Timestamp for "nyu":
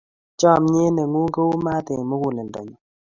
2.67-2.77